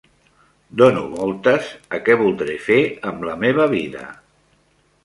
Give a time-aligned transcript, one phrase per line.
[0.81, 1.69] Dono voltes
[1.99, 2.81] a què voldré fer
[3.13, 4.09] amb la meva vida!